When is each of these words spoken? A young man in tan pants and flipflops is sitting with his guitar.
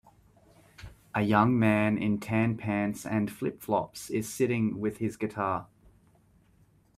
A 1.13 1.21
young 1.21 1.59
man 1.59 1.95
in 1.95 2.19
tan 2.19 2.57
pants 2.57 3.05
and 3.05 3.29
flipflops 3.29 4.09
is 4.09 4.27
sitting 4.27 4.79
with 4.79 4.97
his 4.97 5.15
guitar. 5.15 5.67